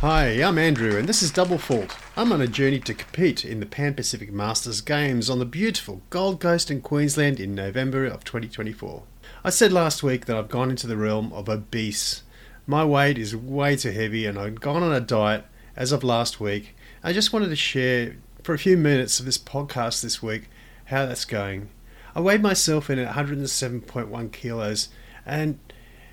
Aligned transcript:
Hi, 0.00 0.28
I'm 0.42 0.56
Andrew, 0.56 0.96
and 0.96 1.06
this 1.06 1.22
is 1.22 1.30
Double 1.30 1.58
Fault. 1.58 1.94
I'm 2.16 2.32
on 2.32 2.40
a 2.40 2.46
journey 2.46 2.80
to 2.80 2.94
compete 2.94 3.44
in 3.44 3.60
the 3.60 3.66
Pan 3.66 3.92
Pacific 3.92 4.32
Masters 4.32 4.80
Games 4.80 5.28
on 5.28 5.38
the 5.38 5.44
beautiful 5.44 6.00
Gold 6.08 6.40
Coast 6.40 6.70
in 6.70 6.80
Queensland 6.80 7.38
in 7.38 7.54
November 7.54 8.06
of 8.06 8.24
2024. 8.24 9.02
I 9.44 9.50
said 9.50 9.74
last 9.74 10.02
week 10.02 10.24
that 10.24 10.38
I've 10.38 10.48
gone 10.48 10.70
into 10.70 10.86
the 10.86 10.96
realm 10.96 11.34
of 11.34 11.50
obese. 11.50 12.22
My 12.66 12.82
weight 12.82 13.18
is 13.18 13.36
way 13.36 13.76
too 13.76 13.90
heavy, 13.90 14.24
and 14.24 14.38
I've 14.38 14.62
gone 14.62 14.82
on 14.82 14.94
a 14.94 15.02
diet 15.02 15.44
as 15.76 15.92
of 15.92 16.02
last 16.02 16.40
week. 16.40 16.74
I 17.04 17.12
just 17.12 17.34
wanted 17.34 17.50
to 17.50 17.56
share 17.56 18.16
for 18.42 18.54
a 18.54 18.58
few 18.58 18.78
minutes 18.78 19.20
of 19.20 19.26
this 19.26 19.36
podcast 19.36 20.00
this 20.00 20.22
week 20.22 20.48
how 20.86 21.04
that's 21.04 21.26
going. 21.26 21.68
I 22.14 22.22
weighed 22.22 22.40
myself 22.40 22.88
in 22.88 22.98
at 22.98 23.14
107.1 23.14 24.32
kilos, 24.32 24.88
and 25.26 25.58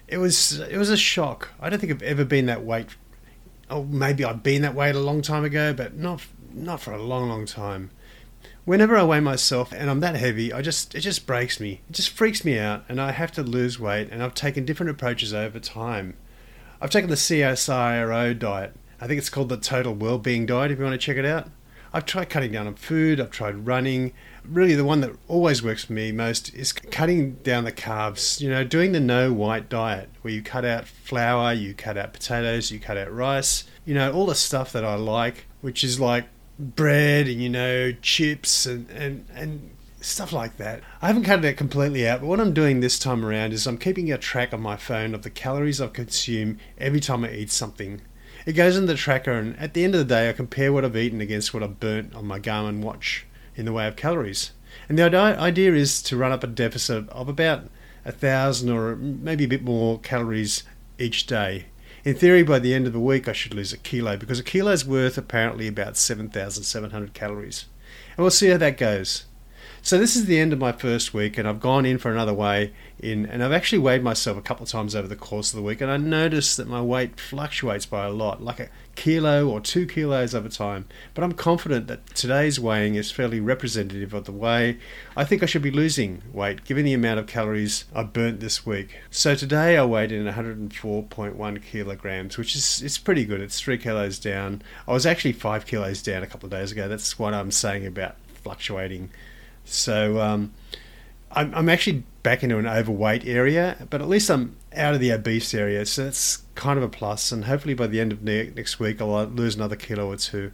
it 0.09 0.17
was 0.17 0.59
it 0.59 0.77
was 0.77 0.89
a 0.89 0.97
shock. 0.97 1.53
I 1.61 1.69
don't 1.69 1.79
think 1.79 1.93
I've 1.93 2.03
ever 2.03 2.25
been 2.25 2.47
that 2.47 2.65
weight 2.65 2.89
oh, 3.70 3.84
maybe 3.84 4.23
I've 4.23 4.44
been 4.44 4.62
that 4.62 4.76
way 4.76 4.89
a 4.89 4.94
long 4.94 5.21
time 5.21 5.44
ago, 5.44 5.73
but 5.73 5.95
not 5.95 6.25
not 6.53 6.81
for 6.81 6.91
a 6.91 7.02
long, 7.02 7.30
long 7.30 7.45
time. 7.45 7.91
Whenever 8.66 8.98
I 8.98 9.03
weigh 9.03 9.20
myself 9.20 9.71
and 9.71 9.89
I'm 9.89 10.02
that 10.02 10.16
heavy, 10.16 10.52
I 10.52 10.62
just 10.62 10.95
it 10.95 11.02
just 11.02 11.25
breaks 11.25 11.59
me. 11.59 11.81
It 11.89 11.94
just 11.94 12.09
freaks 12.09 12.44
me 12.44 12.59
out, 12.59 12.84
and 12.89 12.99
I 12.99 13.11
have 13.11 13.31
to 13.34 13.44
lose 13.44 13.80
weight. 13.80 14.09
And 14.11 14.22
I've 14.23 14.34
taken 14.34 14.66
different 14.66 14.89
approaches 14.89 15.34
over 15.34 15.59
time. 15.59 16.16
I've 16.81 16.89
taken 16.89 17.09
the 17.09 17.16
CSIRO 17.16 18.38
diet. 18.38 18.75
I 18.99 19.08
think 19.08 19.20
it's 19.20 19.30
called 19.30 19.49
the 19.49 19.58
Total 19.58 19.94
Wellbeing 19.94 20.45
Diet. 20.45 20.72
If 20.72 20.80
you 20.80 20.84
want 20.84 20.99
to 20.99 21.05
check 21.05 21.17
it 21.17 21.25
out, 21.25 21.49
I've 21.97 22.05
tried 22.05 22.29
cutting 22.29 22.51
down 22.51 22.67
on 22.67 22.75
food. 22.75 23.19
I've 23.19 23.31
tried 23.31 23.65
running. 23.65 24.13
Really, 24.45 24.75
the 24.75 24.85
one 24.85 25.01
that 25.01 25.15
always 25.27 25.63
works 25.63 25.85
for 25.85 25.93
me 25.93 26.11
most 26.11 26.53
is 26.53 26.71
cutting 26.71 27.38
down 27.38 27.63
the 27.63 27.71
carbs. 27.71 28.39
You 28.39 28.51
know, 28.51 28.63
doing 28.63 28.91
the 28.91 28.99
no 28.99 29.33
white 29.33 29.67
diet, 29.67 30.11
where 30.21 30.31
you 30.31 30.43
cut 30.43 30.63
out 30.63 30.88
flour, 30.88 31.53
you 31.53 31.73
cut 31.73 31.97
out 31.97 32.13
potatoes, 32.13 32.69
you 32.69 32.80
cut 32.80 32.97
out 32.97 33.11
rice. 33.11 33.63
You 33.83 33.95
know, 33.95 34.13
all 34.13 34.27
the 34.27 34.35
stuff 34.35 34.72
that 34.73 34.85
I 34.85 34.94
like, 34.94 35.47
which 35.61 35.83
is 35.83 35.99
like 35.99 36.27
bread 36.59 37.27
and 37.27 37.41
you 37.41 37.49
know 37.49 37.91
chips 38.03 38.67
and 38.67 38.88
and 38.91 39.25
and 39.33 39.72
stuff 40.00 40.31
like 40.31 40.57
that. 40.57 40.83
I 41.02 41.07
haven't 41.07 41.23
cut 41.23 41.44
it 41.44 41.57
completely 41.57 42.07
out, 42.07 42.19
but 42.19 42.27
what 42.27 42.39
I'm 42.39 42.53
doing 42.53 42.79
this 42.79 43.00
time 43.00 43.25
around 43.25 43.53
is 43.53 43.66
I'm 43.66 43.79
keeping 43.79 44.11
a 44.11 44.19
track 44.19 44.53
on 44.53 44.61
my 44.61 44.75
phone 44.75 45.16
of 45.16 45.23
the 45.23 45.31
calories 45.31 45.81
I 45.81 45.88
consume 45.88 46.59
every 46.77 47.00
time 47.00 47.25
I 47.25 47.31
eat 47.31 47.50
something. 47.50 48.02
It 48.48 48.53
goes 48.53 48.78
in 48.78 48.86
the 48.86 48.95
tracker, 48.95 49.34
and 49.34 49.59
at 49.59 49.73
the 49.73 49.84
end 49.84 49.94
of 49.94 50.00
the 50.00 50.06
day, 50.16 50.30
I 50.30 50.31
compare 50.31 50.72
what 50.72 50.86
I've 50.86 50.95
eaten 50.95 51.20
against 51.20 51.53
what 51.53 51.64
I've 51.64 51.81
burnt 51.81 52.16
on 52.16 52.26
my 52.26 52.40
Garmin 52.40 52.80
watch 52.81 53.26
in 53.58 53.66
the 53.66 53.73
way 53.73 53.86
of 53.86 53.98
calories. 53.98 54.52
And 54.88 54.98
the 54.98 55.03
idea 55.14 55.73
is 55.73 56.02
to 56.03 56.16
run 56.16 56.31
up 56.31 56.45
a 56.45 56.48
deficit 56.48 57.09
of 57.09 57.28
about 57.28 57.66
a 58.06 58.14
thousand 58.14 58.70
or 58.70 58.95
maybe 58.95 59.44
a 59.44 59.50
bit 59.50 59.66
more 59.66 60.00
calories 60.00 60.64
each 60.98 61.25
day. 61.25 61.66
In 62.06 62.16
theory, 62.16 62.42
by 62.42 62.59
the 62.59 62.73
end 62.73 62.88
of 62.88 62.94
the 62.94 63.02
week, 63.02 63.28
I 63.28 63.34
should 63.34 63.53
lose 63.53 63.73
a 63.73 63.78
kilo 63.78 64.16
because 64.16 64.40
a 64.40 64.44
kilo 64.44 64.72
is 64.72 64.86
worth 64.86 65.18
apparently 65.18 65.68
about 65.68 65.98
7,700 65.98 67.14
calories. 67.14 67.66
And 68.16 68.23
we'll 68.23 68.31
see 68.31 68.48
how 68.48 68.58
that 68.59 68.78
goes. 68.78 69.25
So 69.88 69.97
this 69.97 70.17
is 70.17 70.25
the 70.25 70.38
end 70.38 70.52
of 70.52 70.59
my 70.59 70.73
first 70.73 71.13
week, 71.13 71.38
and 71.38 71.47
I've 71.47 71.61
gone 71.61 71.85
in 71.85 71.97
for 71.97 72.11
another 72.11 72.33
weigh 72.33 72.73
in, 72.99 73.25
and 73.25 73.41
I've 73.41 73.53
actually 73.53 73.80
weighed 73.80 74.03
myself 74.03 74.38
a 74.38 74.41
couple 74.41 74.66
of 74.66 74.69
times 74.69 74.94
over 74.94 75.07
the 75.07 75.16
course 75.16 75.53
of 75.53 75.55
the 75.55 75.63
week, 75.63 75.79
and 75.79 75.89
I 75.89 75.95
noticed 75.95 76.57
that 76.57 76.67
my 76.67 76.81
weight 76.81 77.17
fluctuates 77.21 77.85
by 77.85 78.05
a 78.05 78.11
lot, 78.11 78.44
like 78.44 78.59
a 78.59 78.67
kilo 78.95 79.47
or 79.47 79.61
two 79.61 79.85
kilos 79.85 80.35
over 80.35 80.49
time. 80.49 80.89
But 81.13 81.23
I'm 81.23 81.31
confident 81.31 81.88
that 81.88 82.05
today's 82.07 82.59
weighing 82.59 82.95
is 82.95 83.11
fairly 83.11 83.39
representative 83.39 84.13
of 84.13 84.25
the 84.25 84.33
way 84.33 84.77
I 85.16 85.23
think 85.23 85.41
I 85.41 85.45
should 85.45 85.61
be 85.61 85.71
losing 85.71 86.22
weight, 86.33 86.66
given 86.66 86.83
the 86.83 86.94
amount 86.94 87.22
of 87.22 87.27
calories 87.27 87.85
I 87.95 88.03
burnt 88.03 88.41
this 88.41 88.66
week. 88.66 88.94
So 89.09 89.35
today 89.35 89.77
I 89.77 89.85
weighed 89.85 90.11
in 90.11 90.25
104.1 90.25 91.63
kilograms, 91.63 92.38
which 92.38 92.57
is 92.57 92.81
it's 92.81 92.97
pretty 92.97 93.23
good. 93.23 93.39
It's 93.39 93.61
three 93.61 93.77
kilos 93.77 94.19
down. 94.19 94.63
I 94.85 94.91
was 94.91 95.05
actually 95.05 95.31
five 95.31 95.66
kilos 95.66 96.01
down 96.01 96.23
a 96.23 96.28
couple 96.28 96.47
of 96.47 96.51
days 96.51 96.73
ago. 96.73 96.89
That's 96.89 97.17
what 97.17 97.33
I'm 97.33 97.51
saying 97.51 97.85
about 97.85 98.17
fluctuating 98.44 99.12
so 99.67 100.19
um, 100.19 100.53
I'm, 101.31 101.53
I'm 101.53 101.69
actually 101.69 102.03
back 102.23 102.44
into 102.44 102.57
an 102.57 102.67
overweight 102.67 103.25
area, 103.25 103.88
but 103.89 104.01
at 104.01 104.09
least 104.09 104.29
I'm 104.29 104.55
out 104.75 104.94
of 104.94 105.00
the 105.00 105.11
obese 105.11 105.53
area. 105.53 105.85
So 105.85 106.05
that's 106.05 106.44
kind 106.55 106.78
of 106.78 106.83
a 106.83 106.89
plus. 106.89 107.31
And 107.31 107.45
hopefully 107.45 107.73
by 107.73 107.88
the 107.88 108.00
end 108.00 108.11
of 108.11 108.23
ne- 108.23 108.51
next 108.56 108.79
week, 108.79 109.01
I'll 109.01 109.16
uh, 109.16 109.25
lose 109.25 109.56
another 109.56 109.75
kilo 109.75 110.11
or 110.11 110.17
two, 110.17 110.51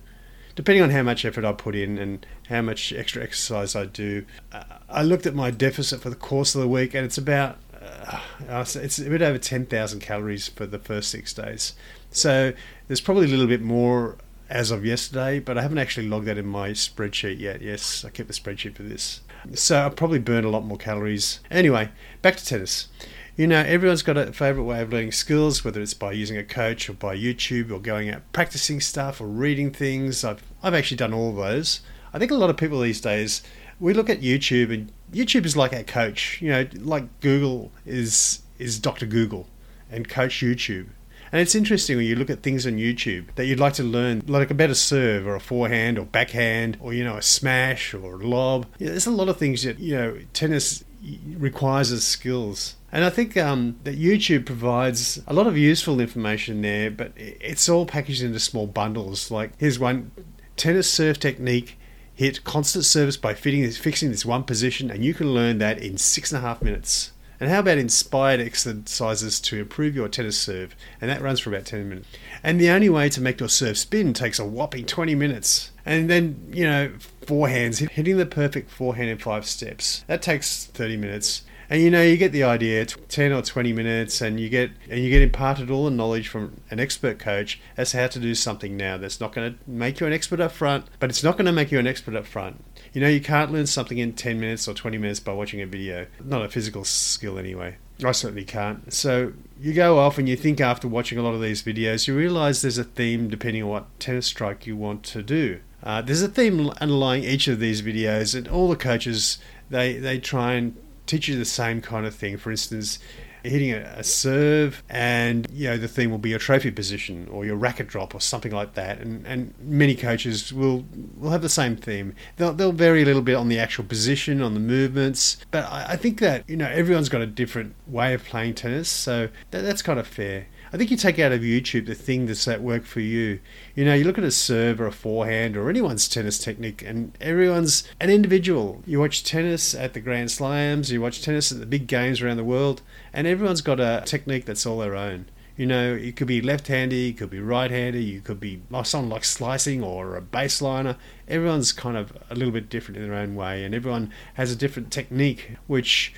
depending 0.56 0.84
on 0.84 0.90
how 0.90 1.04
much 1.04 1.26
effort 1.26 1.46
I 1.46 1.54
put 1.54 1.76
in 1.76 1.98
and 1.98 2.26
how 2.50 2.62
much 2.62 2.92
extra 2.94 3.24
exercise 3.24 3.76
I 3.76 3.86
do. 3.86 4.26
Uh, 4.52 4.64
I 4.90 5.04
looked 5.04 5.26
at 5.26 5.34
my 5.34 5.52
deficit 5.52 6.02
for 6.02 6.10
the 6.10 6.16
course 6.16 6.56
of 6.56 6.62
the 6.62 6.68
week, 6.68 6.94
and 6.94 7.06
it's 7.06 7.18
about 7.18 7.58
uh, 7.82 8.66
it's 8.76 9.00
a 9.00 9.10
bit 9.10 9.22
over 9.22 9.38
10,000 9.38 10.00
calories 10.00 10.48
for 10.48 10.66
the 10.66 10.80
first 10.80 11.10
six 11.10 11.34
days. 11.34 11.74
So 12.12 12.54
there's 12.88 13.02
probably 13.02 13.26
a 13.26 13.30
little 13.30 13.48
bit 13.48 13.62
more 13.62 14.18
as 14.54 14.70
of 14.70 14.86
yesterday, 14.86 15.40
but 15.40 15.58
I 15.58 15.64
haven't 15.64 15.80
actually 15.80 16.08
logged 16.08 16.28
that 16.28 16.38
in 16.38 16.46
my 16.46 16.70
spreadsheet 16.70 17.40
yet. 17.40 17.62
Yes, 17.62 18.06
I 18.06 18.10
kept 18.10 18.28
the 18.28 18.36
spreadsheet 18.36 18.76
for 18.76 18.84
this. 18.84 19.22
So 19.56 19.84
I 19.84 19.90
probably 19.90 20.20
burned 20.20 20.46
a 20.46 20.50
lot 20.50 20.64
more 20.64 20.78
calories. 20.78 21.40
Anyway, 21.50 21.90
back 22.22 22.36
to 22.38 22.46
tennis. 22.46 22.88
You 23.36 23.48
know, 23.48 23.62
everyone's 23.62 24.04
got 24.04 24.16
a 24.16 24.32
favourite 24.32 24.68
way 24.68 24.80
of 24.80 24.94
learning 24.94 25.14
skills, 25.14 25.66
whether 25.66 25.82
it's 25.82 25.96
by 25.96 26.12
using 26.12 26.38
a 26.38 26.44
coach 26.44 26.88
or 26.88 26.94
by 26.94 27.18
YouTube 27.18 27.72
or 27.72 27.80
going 27.80 28.12
out 28.12 28.22
practicing 28.32 28.80
stuff 28.80 29.20
or 29.20 29.26
reading 29.26 29.72
things. 29.72 30.24
I've, 30.24 30.44
I've 30.62 30.76
actually 30.76 30.98
done 30.98 31.16
all 31.16 31.34
those. 31.34 31.82
I 32.14 32.20
think 32.20 32.30
a 32.30 32.36
lot 32.36 32.52
of 32.52 32.58
people 32.58 32.80
these 32.80 33.02
days, 33.02 33.42
we 33.80 33.96
look 33.96 34.08
at 34.08 34.22
YouTube 34.22 34.72
and 34.72 34.92
YouTube 35.12 35.46
is 35.48 35.58
like 35.58 35.74
our 35.74 35.82
coach. 35.82 36.40
You 36.44 36.50
know, 36.50 36.68
like 36.76 37.22
Google 37.22 37.72
is, 37.88 38.44
is 38.60 38.78
Dr. 38.78 39.08
Google 39.08 39.48
and 39.90 40.08
Coach 40.08 40.42
YouTube. 40.42 40.90
And 41.34 41.42
it's 41.42 41.56
interesting 41.56 41.98
when 41.98 42.06
you 42.06 42.16
look 42.16 42.30
at 42.30 42.44
things 42.44 42.68
on 42.68 42.74
YouTube 42.74 43.34
that 43.34 43.48
you'd 43.48 43.60
like 43.60 43.74
to 43.74 43.84
learn, 43.84 44.22
like 44.28 44.52
a 44.52 44.54
better 44.54 44.76
serve 44.76 45.26
or 45.26 45.34
a 45.34 45.40
forehand 45.40 45.98
or 45.98 46.06
backhand 46.06 46.78
or, 46.80 46.94
you 46.94 47.04
know, 47.04 47.18
a 47.18 47.24
smash 47.24 47.92
or 47.96 48.22
a 48.22 48.28
lob. 48.28 48.68
There's 48.78 49.08
a 49.08 49.12
lot 49.12 49.30
of 49.30 49.38
things 49.38 49.64
that, 49.64 49.80
you 49.80 49.96
know, 49.96 50.20
tennis 50.34 50.84
requires 51.26 51.92
as 51.92 52.04
skills. 52.06 52.76
And 52.92 53.04
I 53.04 53.10
think 53.10 53.36
um, 53.36 53.80
that 53.84 53.98
YouTube 53.98 54.46
provides 54.46 55.24
a 55.26 55.34
lot 55.34 55.48
of 55.48 55.58
useful 55.58 56.00
information 56.00 56.62
there, 56.62 56.92
but 56.92 57.14
it's 57.16 57.68
all 57.68 57.88
packaged 57.88 58.22
into 58.22 58.40
small 58.40 58.68
bundles. 58.68 59.32
Like, 59.32 59.54
here's 59.58 59.80
one 59.80 60.12
tennis 60.56 60.88
serve 60.88 61.20
technique 61.20 61.80
hit 62.14 62.44
constant 62.44 62.86
service 62.86 63.18
by 63.18 63.34
fitting, 63.34 63.68
fixing 63.72 64.12
this 64.12 64.24
one 64.24 64.44
position, 64.44 64.92
and 64.92 65.04
you 65.04 65.16
can 65.16 65.34
learn 65.34 65.58
that 65.58 65.80
in 65.80 65.98
six 65.98 66.32
and 66.32 66.38
a 66.38 66.48
half 66.48 66.62
minutes. 66.62 67.12
And 67.40 67.50
how 67.50 67.60
about 67.60 67.78
inspired 67.78 68.40
exercises 68.40 69.40
to 69.42 69.60
improve 69.60 69.96
your 69.96 70.08
tennis 70.08 70.40
serve? 70.40 70.76
And 71.02 71.10
that 71.10 71.22
runs 71.22 71.40
for 71.40 71.50
about 71.50 71.66
10 71.66 71.90
minutes. 71.90 72.08
And 72.44 72.60
the 72.60 72.70
only 72.70 72.90
way 72.90 73.10
to 73.10 73.22
make 73.22 73.40
your 73.40 73.50
serve 73.50 73.78
spin 73.78 74.14
takes 74.14 74.40
a 74.40 74.46
whopping 74.46 74.86
20 74.86 75.16
minutes. 75.16 75.72
And 75.86 76.10
then, 76.10 76.50
you 76.52 76.66
know, 76.66 76.92
forehands, 77.26 77.88
hitting 77.90 78.18
the 78.18 78.26
perfect 78.26 78.70
forehand 78.70 79.10
in 79.10 79.18
five 79.18 79.46
steps. 79.46 80.04
That 80.08 80.22
takes 80.22 80.66
30 80.66 80.98
minutes. 80.98 81.44
And 81.70 81.82
you 81.82 81.90
know, 81.90 82.04
you 82.04 82.18
get 82.18 82.32
the 82.32 82.44
idea, 82.44 82.86
10 82.86 83.32
or 83.32 83.42
20 83.42 83.74
minutes, 83.74 84.22
and 84.22 84.40
you 84.40 84.50
get 84.50 84.72
and 84.90 85.00
you 85.00 85.10
get 85.10 85.22
imparted 85.22 85.72
all 85.72 85.86
the 85.86 85.92
knowledge 85.92 86.28
from 86.28 86.62
an 86.70 86.80
expert 86.80 87.18
coach 87.20 87.60
as 87.78 87.92
to 87.92 87.98
how 87.98 88.08
to 88.08 88.20
do 88.20 88.36
something 88.36 88.78
now 88.78 88.98
that's 88.98 89.20
not 89.20 89.34
going 89.34 89.54
to 89.54 89.60
make 89.66 90.00
you 90.00 90.06
an 90.06 90.14
expert 90.14 90.40
up 90.40 90.52
front, 90.52 90.86
but 91.00 91.10
it's 91.10 91.24
not 91.24 91.36
going 91.36 91.46
to 91.46 91.52
make 91.52 91.72
you 91.72 91.80
an 91.80 91.88
expert 91.88 92.16
up 92.16 92.28
front. 92.28 92.64
You 92.94 93.02
know, 93.02 93.10
you 93.10 93.22
can't 93.22 93.52
learn 93.52 93.66
something 93.66 93.98
in 93.98 94.14
10 94.14 94.40
minutes 94.40 94.68
or 94.68 94.74
20 94.74 95.00
minutes 95.00 95.20
by 95.20 95.34
watching 95.34 95.62
a 95.62 95.66
video. 95.66 96.06
Not 96.24 96.44
a 96.44 96.50
physical 96.50 96.84
skill 96.84 97.40
anyway. 97.40 97.78
I 98.04 98.12
certainly 98.12 98.46
can't. 98.46 98.94
So 98.94 99.34
you 99.60 99.74
go 99.74 100.00
off 100.00 100.18
and 100.18 100.30
you 100.30 100.36
think 100.36 100.62
after 100.62 100.88
watching 100.88 101.18
a 101.18 101.24
lot 101.24 101.34
of 101.34 101.42
these 101.42 101.64
videos, 101.64 102.08
you 102.08 102.16
realize 102.16 102.62
there's 102.62 102.78
a 102.78 102.84
theme 102.84 103.30
depending 103.30 103.64
on 103.64 103.70
what 103.70 104.00
tennis 104.00 104.28
strike 104.28 104.68
you 104.68 104.76
want 104.76 105.04
to 105.04 105.24
do. 105.24 105.60
Uh, 105.82 106.02
there's 106.02 106.22
a 106.22 106.28
theme 106.28 106.70
underlying 106.82 107.24
each 107.24 107.48
of 107.48 107.60
these 107.60 107.82
videos, 107.82 108.36
and 108.36 108.48
all 108.48 108.70
the 108.70 108.76
coaches 108.76 109.38
they 109.70 109.94
they 109.94 110.18
try 110.18 110.54
and 110.54 110.76
teach 111.06 111.28
you 111.28 111.38
the 111.38 111.46
same 111.46 111.82
kind 111.82 112.06
of 112.06 112.16
thing. 112.16 112.38
For 112.38 112.52
instance, 112.52 113.00
hitting 113.44 113.72
a, 113.72 113.82
a, 113.98 114.04
serve, 114.04 114.84
and 114.90 115.48
you 115.52 115.68
know 115.68 115.78
the 115.78 115.88
theme 115.88 116.12
will 116.12 116.18
be 116.18 116.30
your 116.30 116.40
trophy 116.40 116.72
position 116.72 117.28
or 117.32 117.46
your 117.46 117.56
racket 117.56 117.88
drop 117.88 118.16
or 118.16 118.22
something 118.22 118.52
like 118.52 118.74
that. 118.76 119.00
And 119.00 119.26
and 119.28 119.54
many 119.62 119.96
coaches 119.96 120.54
will 120.54 120.86
will 121.18 121.32
have 121.32 121.42
the 121.42 121.50
same 121.50 121.76
theme. 121.76 122.16
They'll 122.38 122.54
they'll 122.54 122.72
vary 122.72 123.04
a 123.04 123.06
little 123.06 123.22
bit 123.22 123.36
on 123.36 123.50
the 123.50 123.60
actual 123.60 123.84
position, 123.84 124.42
on 124.42 124.54
the 124.54 124.60
movements, 124.60 125.38
but 125.52 125.66
I, 125.66 125.92
I 125.92 125.96
think 125.98 126.20
that 126.20 126.50
you 126.50 126.58
know 126.58 126.70
everyone's 126.70 127.10
got 127.10 127.22
a 127.22 127.28
different 127.28 127.76
way 127.88 128.14
of 128.14 128.24
playing 128.24 128.56
tennis, 128.56 128.90
so 128.90 129.30
that, 129.52 129.62
that's 129.62 129.82
kind 129.82 130.00
of 130.00 130.08
fair. 130.08 130.48
I 130.74 130.78
think 130.78 130.90
you 130.90 130.98
take 130.98 131.20
out 131.20 131.32
of 131.32 131.42
YouTube 131.42 131.86
the 131.86 131.94
thing 131.94 132.26
that's 132.26 132.46
that 132.46 132.64
work 132.64 132.84
for 132.84 133.00
you. 133.00 133.40
You 133.76 133.86
know, 133.86 133.94
you 133.94 134.06
look 134.06 134.18
at 134.18 134.24
a 134.24 134.32
serve 134.32 134.82
or 134.82 134.88
a 134.88 134.92
forehand 134.92 135.56
or 135.56 135.70
anyone's 135.70 136.10
tennis 136.10 136.40
technique, 136.40 136.82
and 136.82 137.16
everyone's 137.22 137.84
an 138.02 138.10
individual. 138.10 138.82
You 138.88 139.00
watch 139.00 139.24
tennis 139.24 139.76
at 139.76 139.94
the 139.94 140.00
Grand 140.00 140.32
Slams, 140.32 140.92
you 140.92 141.00
watch 141.00 141.22
tennis 141.22 141.52
at 141.52 141.60
the 141.60 141.68
big 141.68 141.86
games 141.86 142.24
around 142.24 142.38
the 142.38 142.44
world, 142.44 142.82
and 143.14 143.28
everyone's 143.28 143.62
got 143.62 143.80
a 143.80 144.02
technique 144.04 144.46
that's 144.46 144.66
all 144.66 144.80
their 144.80 144.96
own. 144.96 145.28
You 145.56 145.68
know, 145.68 145.94
it 145.94 146.16
could 146.16 146.26
be 146.26 146.42
left-handed, 146.42 146.96
you 146.96 147.14
could 147.14 147.30
be 147.30 147.40
right-handed, 147.40 148.04
you 148.04 148.22
could 148.22 148.40
be 148.40 148.64
someone 148.84 149.12
like 149.12 149.26
slicing 149.26 149.84
or 149.84 150.18
a 150.18 150.22
baseliner. 150.24 150.98
Everyone's 151.28 151.72
kind 151.72 151.96
of 151.96 152.18
a 152.32 152.34
little 152.34 152.52
bit 152.52 152.70
different 152.70 152.98
in 152.98 153.08
their 153.08 153.20
own 153.20 153.36
way, 153.36 153.64
and 153.64 153.76
everyone 153.76 154.12
has 154.34 154.52
a 154.52 154.56
different 154.56 154.92
technique, 154.92 155.52
which 155.68 156.12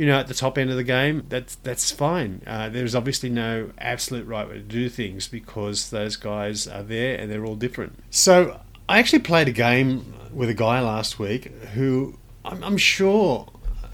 you 0.00 0.06
know, 0.06 0.18
at 0.18 0.28
the 0.28 0.34
top 0.34 0.56
end 0.56 0.70
of 0.70 0.76
the 0.76 0.82
game, 0.82 1.26
that's 1.28 1.56
that's 1.56 1.90
fine. 1.90 2.40
Uh, 2.46 2.70
there's 2.70 2.94
obviously 2.94 3.28
no 3.28 3.70
absolute 3.76 4.26
right 4.26 4.48
way 4.48 4.54
to 4.54 4.60
do 4.60 4.88
things 4.88 5.28
because 5.28 5.90
those 5.90 6.16
guys 6.16 6.66
are 6.66 6.82
there 6.82 7.18
and 7.18 7.30
they're 7.30 7.44
all 7.44 7.54
different. 7.54 8.02
So 8.08 8.58
I 8.88 8.98
actually 8.98 9.18
played 9.18 9.46
a 9.46 9.52
game 9.52 10.14
with 10.32 10.48
a 10.48 10.54
guy 10.54 10.80
last 10.80 11.18
week 11.18 11.52
who 11.74 12.16
I'm, 12.46 12.64
I'm 12.64 12.78
sure 12.78 13.46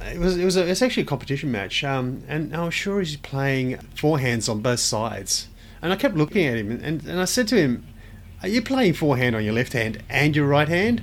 it 0.02 0.20
was 0.20 0.36
it 0.36 0.44
was 0.44 0.56
a, 0.56 0.70
it's 0.70 0.80
actually 0.80 1.02
a 1.02 1.06
competition 1.06 1.50
match, 1.50 1.82
um, 1.82 2.22
and 2.28 2.54
I 2.54 2.62
was 2.62 2.74
sure 2.74 3.00
he's 3.00 3.16
playing 3.16 3.78
forehands 3.96 4.48
on 4.48 4.60
both 4.60 4.78
sides. 4.78 5.48
And 5.82 5.92
I 5.92 5.96
kept 5.96 6.14
looking 6.14 6.46
at 6.46 6.56
him, 6.56 6.70
and, 6.70 7.04
and 7.04 7.20
I 7.20 7.24
said 7.24 7.48
to 7.48 7.56
him, 7.56 7.84
"Are 8.42 8.48
you 8.48 8.62
playing 8.62 8.92
forehand 8.92 9.34
on 9.34 9.42
your 9.42 9.54
left 9.54 9.72
hand 9.72 10.04
and 10.08 10.36
your 10.36 10.46
right 10.46 10.68
hand?" 10.68 11.02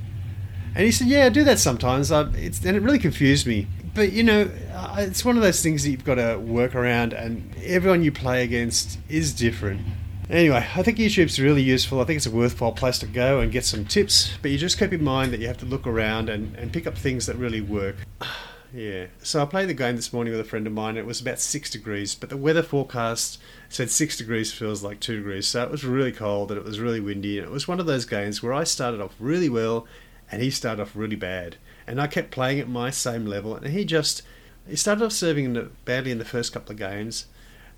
And 0.73 0.85
he 0.85 0.93
said, 0.93 1.07
"Yeah, 1.07 1.25
I 1.25 1.29
do 1.29 1.43
that 1.43 1.59
sometimes." 1.59 2.09
I, 2.09 2.21
and 2.21 2.37
it 2.37 2.81
really 2.81 2.99
confused 2.99 3.45
me. 3.45 3.67
But 3.95 4.11
you 4.11 4.23
know, 4.23 4.49
uh, 4.73 4.95
it's 4.99 5.23
one 5.23 5.37
of 5.37 5.43
those 5.43 5.61
things 5.61 5.83
that 5.83 5.91
you've 5.91 6.03
got 6.03 6.15
to 6.15 6.37
work 6.37 6.73
around, 6.75 7.13
and 7.13 7.55
everyone 7.63 8.03
you 8.03 8.11
play 8.11 8.43
against 8.43 8.97
is 9.07 9.33
different. 9.33 9.81
Anyway, 10.29 10.65
I 10.75 10.81
think 10.81 10.97
YouTube's 10.97 11.39
really 11.39 11.61
useful. 11.61 12.01
I 12.01 12.05
think 12.05 12.17
it's 12.17 12.25
a 12.25 12.31
worthwhile 12.31 12.71
place 12.71 12.97
to 12.99 13.05
go 13.05 13.39
and 13.39 13.51
get 13.51 13.65
some 13.65 13.85
tips. 13.85 14.33
But 14.41 14.51
you 14.51 14.57
just 14.57 14.79
keep 14.79 14.93
in 14.93 15.03
mind 15.03 15.31
that 15.31 15.39
you 15.39 15.47
have 15.47 15.57
to 15.57 15.65
look 15.65 15.85
around 15.85 16.29
and, 16.29 16.55
and 16.55 16.73
pick 16.73 16.87
up 16.87 16.97
things 16.97 17.25
that 17.27 17.35
really 17.35 17.61
work. 17.61 17.95
Yeah. 18.75 19.05
So 19.21 19.39
I 19.39 19.45
played 19.45 19.69
the 19.69 19.75
game 19.75 19.95
this 19.95 20.11
morning 20.11 20.33
with 20.33 20.41
a 20.41 20.49
friend 20.49 20.65
of 20.65 20.73
mine. 20.73 20.97
It 20.97 21.05
was 21.05 21.21
about 21.21 21.37
six 21.37 21.69
degrees, 21.69 22.15
but 22.15 22.29
the 22.29 22.37
weather 22.37 22.63
forecast 22.63 23.39
said 23.69 23.91
six 23.91 24.17
degrees 24.17 24.51
feels 24.51 24.81
like 24.81 24.99
two 24.99 25.17
degrees. 25.17 25.45
So 25.45 25.61
it 25.61 25.69
was 25.69 25.85
really 25.85 26.11
cold 26.11 26.49
and 26.49 26.57
it 26.57 26.65
was 26.65 26.79
really 26.79 26.99
windy. 26.99 27.37
And 27.37 27.45
it 27.45 27.51
was 27.51 27.67
one 27.67 27.79
of 27.79 27.85
those 27.85 28.05
games 28.05 28.41
where 28.41 28.51
I 28.51 28.63
started 28.63 28.99
off 28.99 29.13
really 29.19 29.47
well 29.47 29.85
and 30.31 30.41
he 30.41 30.49
started 30.49 30.81
off 30.81 30.95
really 30.95 31.15
bad. 31.15 31.57
And 31.85 32.01
I 32.01 32.07
kept 32.07 32.31
playing 32.31 32.59
at 32.59 32.69
my 32.69 32.89
same 32.89 33.25
level 33.25 33.55
and 33.55 33.67
he 33.67 33.85
just 33.85 34.21
he 34.67 34.75
started 34.75 35.03
off 35.03 35.11
serving 35.11 35.71
badly 35.85 36.11
in 36.11 36.19
the 36.19 36.25
first 36.25 36.53
couple 36.53 36.71
of 36.71 36.79
games. 36.79 37.25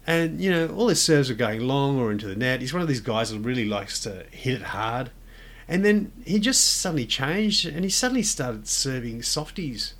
And, 0.07 0.39
you 0.39 0.51
know, 0.51 0.67
all 0.67 0.89
his 0.89 1.01
serves 1.01 1.29
were 1.29 1.35
going 1.35 1.61
long 1.61 1.97
or 1.97 2.11
into 2.11 2.27
the 2.27 2.35
net. 2.35 2.61
He's 2.61 2.73
one 2.73 2.83
of 2.83 2.87
these 2.87 3.01
guys 3.01 3.31
that 3.31 3.39
really 3.39 3.65
likes 3.65 3.99
to 4.01 4.25
hit 4.29 4.53
it 4.53 4.61
hard. 4.61 5.09
And 5.67 5.83
then 5.83 6.11
he 6.25 6.37
just 6.37 6.79
suddenly 6.79 7.07
changed 7.07 7.65
and 7.65 7.83
he 7.83 7.89
suddenly 7.89 8.21
started 8.21 8.67
serving 8.67 9.23
softies 9.23 9.95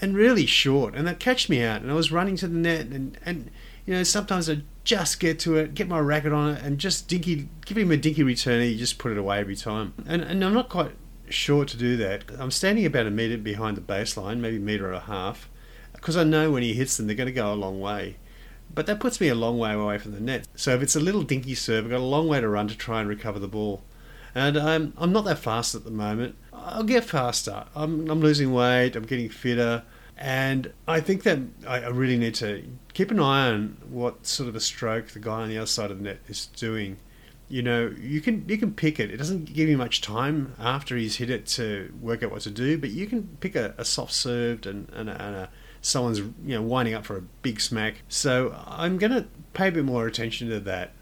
and 0.00 0.16
really 0.16 0.46
short, 0.46 0.94
and 0.94 1.06
that 1.06 1.20
catch 1.20 1.48
me 1.48 1.62
out. 1.62 1.82
And 1.82 1.90
I 1.90 1.94
was 1.94 2.10
running 2.10 2.36
to 2.36 2.48
the 2.48 2.56
net, 2.56 2.86
and 2.86 3.18
and 3.24 3.50
you 3.86 3.94
know 3.94 4.02
sometimes 4.02 4.48
I 4.48 4.62
just 4.84 5.20
get 5.20 5.38
to 5.40 5.56
it, 5.56 5.74
get 5.74 5.88
my 5.88 5.98
racket 5.98 6.32
on 6.32 6.56
it, 6.56 6.62
and 6.62 6.78
just 6.78 7.08
dinky, 7.08 7.48
give 7.66 7.76
him 7.76 7.90
a 7.90 7.96
dinky 7.96 8.22
return. 8.22 8.62
He 8.62 8.76
just 8.76 8.98
put 8.98 9.12
it 9.12 9.18
away 9.18 9.38
every 9.40 9.56
time, 9.56 9.94
and 10.06 10.22
and 10.22 10.44
I'm 10.44 10.54
not 10.54 10.68
quite 10.68 10.92
sure 11.30 11.64
to 11.64 11.76
do 11.76 11.96
that. 11.98 12.24
I'm 12.38 12.50
standing 12.50 12.86
about 12.86 13.06
a 13.06 13.10
meter 13.10 13.38
behind 13.38 13.76
the 13.76 13.80
baseline, 13.80 14.38
maybe 14.38 14.56
a 14.56 14.60
meter 14.60 14.86
and 14.86 14.96
a 14.96 15.00
half, 15.00 15.48
because 15.92 16.16
I 16.16 16.24
know 16.24 16.50
when 16.50 16.62
he 16.62 16.74
hits 16.74 16.96
them, 16.96 17.06
they're 17.06 17.16
going 17.16 17.26
to 17.26 17.32
go 17.32 17.52
a 17.52 17.54
long 17.54 17.80
way. 17.80 18.16
But 18.72 18.86
that 18.86 19.00
puts 19.00 19.20
me 19.20 19.28
a 19.28 19.34
long 19.34 19.58
way 19.58 19.72
away 19.72 19.98
from 19.98 20.12
the 20.12 20.20
net. 20.20 20.46
So 20.54 20.74
if 20.74 20.82
it's 20.82 20.94
a 20.94 21.00
little 21.00 21.22
dinky 21.22 21.54
serve, 21.54 21.84
I've 21.84 21.90
got 21.90 22.00
a 22.00 22.04
long 22.04 22.28
way 22.28 22.40
to 22.40 22.48
run 22.48 22.68
to 22.68 22.76
try 22.76 23.00
and 23.00 23.08
recover 23.08 23.38
the 23.38 23.48
ball. 23.48 23.82
And 24.34 24.56
I'm, 24.56 24.92
I'm 24.96 25.12
not 25.12 25.24
that 25.24 25.38
fast 25.38 25.74
at 25.74 25.84
the 25.84 25.90
moment. 25.90 26.36
I'll 26.52 26.84
get 26.84 27.04
faster. 27.04 27.64
I'm, 27.74 28.08
I'm 28.08 28.20
losing 28.20 28.52
weight, 28.52 28.94
I'm 28.94 29.04
getting 29.04 29.28
fitter. 29.28 29.82
And 30.16 30.72
I 30.86 31.00
think 31.00 31.22
that 31.22 31.38
I 31.66 31.88
really 31.88 32.18
need 32.18 32.34
to 32.36 32.62
keep 32.92 33.10
an 33.10 33.18
eye 33.18 33.48
on 33.48 33.78
what 33.88 34.26
sort 34.26 34.48
of 34.48 34.54
a 34.54 34.60
stroke 34.60 35.08
the 35.08 35.18
guy 35.18 35.42
on 35.42 35.48
the 35.48 35.56
other 35.56 35.66
side 35.66 35.90
of 35.90 35.98
the 35.98 36.04
net 36.04 36.20
is 36.28 36.46
doing. 36.46 36.98
You 37.50 37.62
know, 37.62 37.92
you 38.00 38.22
can 38.22 38.48
you 38.48 38.56
can 38.56 38.72
pick 38.72 38.98
it. 38.98 39.10
It 39.10 39.18
doesn't 39.18 39.52
give 39.52 39.68
you 39.68 39.76
much 39.76 40.00
time 40.00 40.54
after 40.58 40.96
he's 40.96 41.16
hit 41.16 41.28
it 41.28 41.46
to 41.48 41.92
work 42.00 42.22
out 42.22 42.30
what 42.30 42.42
to 42.42 42.50
do, 42.50 42.78
but 42.78 42.90
you 42.90 43.06
can 43.06 43.36
pick 43.40 43.54
a, 43.56 43.74
a 43.76 43.84
soft 43.84 44.12
served 44.12 44.66
and, 44.66 44.88
and, 44.94 45.10
a, 45.10 45.22
and 45.22 45.36
a, 45.36 45.50
someone's 45.82 46.20
you 46.20 46.54
know 46.54 46.62
winding 46.62 46.94
up 46.94 47.04
for 47.04 47.16
a 47.16 47.22
big 47.42 47.60
smack. 47.60 48.02
So 48.08 48.56
I'm 48.66 48.96
going 48.96 49.12
to 49.12 49.26
pay 49.52 49.68
a 49.68 49.72
bit 49.72 49.84
more 49.84 50.06
attention 50.06 50.48
to 50.48 50.60
that. 50.60 50.92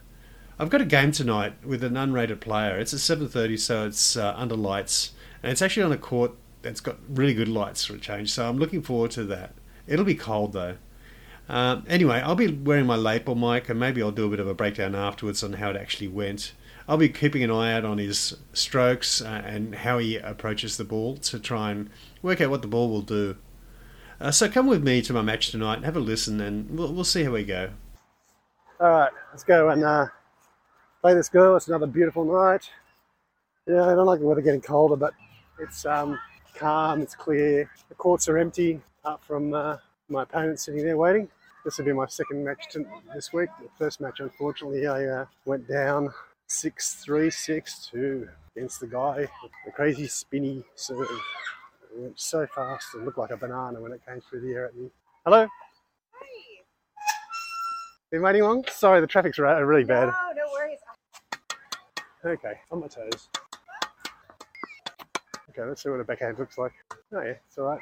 I've 0.58 0.70
got 0.70 0.80
a 0.80 0.86
game 0.86 1.12
tonight 1.12 1.64
with 1.64 1.84
an 1.84 1.94
unrated 1.94 2.40
player. 2.40 2.78
It's 2.78 2.92
at 2.92 3.18
7:30, 3.18 3.58
so 3.60 3.86
it's 3.86 4.16
uh, 4.16 4.34
under 4.36 4.56
lights, 4.56 5.12
and 5.42 5.52
it's 5.52 5.62
actually 5.62 5.84
on 5.84 5.92
a 5.92 5.98
court 5.98 6.32
it's 6.64 6.80
got 6.80 6.96
really 7.08 7.34
good 7.34 7.48
lights 7.48 7.84
for 7.84 7.94
a 7.94 7.98
change. 7.98 8.32
So 8.32 8.48
I'm 8.48 8.58
looking 8.58 8.82
forward 8.82 9.10
to 9.12 9.24
that. 9.24 9.54
It'll 9.86 10.04
be 10.04 10.14
cold 10.14 10.52
though. 10.52 10.76
Uh, 11.48 11.80
anyway, 11.88 12.20
I'll 12.20 12.34
be 12.34 12.52
wearing 12.52 12.86
my 12.86 12.96
lapel 12.96 13.34
mic 13.34 13.68
and 13.68 13.80
maybe 13.80 14.02
I'll 14.02 14.10
do 14.10 14.26
a 14.26 14.30
bit 14.30 14.40
of 14.40 14.46
a 14.46 14.54
breakdown 14.54 14.94
afterwards 14.94 15.42
on 15.42 15.54
how 15.54 15.70
it 15.70 15.76
actually 15.76 16.08
went. 16.08 16.52
I'll 16.86 16.98
be 16.98 17.08
keeping 17.08 17.42
an 17.42 17.50
eye 17.50 17.72
out 17.72 17.84
on 17.84 17.98
his 17.98 18.36
strokes 18.52 19.22
uh, 19.22 19.42
and 19.44 19.74
how 19.74 19.98
he 19.98 20.16
approaches 20.16 20.76
the 20.76 20.84
ball 20.84 21.16
to 21.18 21.38
try 21.38 21.70
and 21.70 21.90
work 22.22 22.40
out 22.40 22.50
what 22.50 22.62
the 22.62 22.68
ball 22.68 22.90
will 22.90 23.02
do. 23.02 23.36
Uh, 24.20 24.30
so 24.30 24.48
come 24.48 24.66
with 24.66 24.82
me 24.82 25.00
to 25.02 25.12
my 25.12 25.22
match 25.22 25.50
tonight 25.50 25.84
have 25.84 25.96
a 25.96 26.00
listen 26.00 26.40
and 26.40 26.76
we'll, 26.76 26.92
we'll 26.92 27.04
see 27.04 27.24
how 27.24 27.30
we 27.30 27.44
go. 27.44 27.70
All 28.80 28.90
right, 28.90 29.12
let's 29.30 29.44
go 29.44 29.70
and 29.70 29.84
uh, 29.84 30.06
play 31.00 31.14
this 31.14 31.28
girl. 31.28 31.56
It's 31.56 31.68
another 31.68 31.86
beautiful 31.86 32.24
night. 32.24 32.68
Yeah, 33.66 33.84
I 33.84 33.94
don't 33.94 34.06
like 34.06 34.20
the 34.20 34.26
weather 34.26 34.40
getting 34.40 34.60
colder, 34.60 34.96
but 34.96 35.14
it's 35.58 35.84
um, 35.86 36.18
calm, 36.54 37.00
it's 37.00 37.14
clear. 37.14 37.70
The 37.88 37.94
courts 37.94 38.28
are 38.28 38.38
empty, 38.38 38.80
apart 39.02 39.22
from 39.24 39.52
uh, 39.52 39.76
my 40.08 40.22
opponent 40.22 40.60
sitting 40.60 40.82
there 40.82 40.96
waiting. 40.96 41.28
This 41.64 41.78
will 41.78 41.84
be 41.84 41.92
my 41.92 42.06
second 42.06 42.44
match 42.44 42.68
to, 42.72 42.86
this 43.14 43.32
week. 43.32 43.48
The 43.60 43.68
first 43.78 44.00
match, 44.00 44.20
unfortunately, 44.20 44.86
I 44.86 45.04
uh, 45.04 45.26
went 45.44 45.68
down 45.68 46.12
6 46.46 46.94
3 46.94 47.30
6 47.30 47.88
2 47.92 48.28
against 48.56 48.80
the 48.80 48.86
guy, 48.86 49.28
the 49.64 49.70
crazy 49.72 50.06
spinny 50.06 50.64
serve. 50.74 51.02
It 51.02 52.00
went 52.00 52.18
so 52.18 52.46
fast, 52.54 52.86
it 52.94 53.04
looked 53.04 53.18
like 53.18 53.30
a 53.30 53.36
banana 53.36 53.80
when 53.80 53.92
it 53.92 54.00
came 54.06 54.20
through 54.20 54.40
the 54.40 54.52
air 54.52 54.66
at 54.66 54.76
me. 54.76 54.90
Hello? 55.24 55.46
Hi. 56.12 56.62
Been 58.10 58.22
waiting 58.22 58.42
long? 58.42 58.64
Sorry, 58.70 59.00
the 59.00 59.06
traffic's 59.06 59.38
really 59.38 59.84
bad. 59.84 60.06
No, 60.06 60.12
no 60.36 60.50
worries. 60.52 60.78
Okay, 62.24 62.54
on 62.70 62.80
my 62.80 62.88
toes. 62.88 63.28
Okay, 65.50 65.62
let's 65.64 65.82
see 65.82 65.90
what 65.90 66.00
a 66.00 66.04
backhand 66.04 66.38
looks 66.38 66.56
like. 66.56 66.72
Oh 67.12 67.20
yeah, 67.20 67.34
it's 67.46 67.58
alright. 67.58 67.80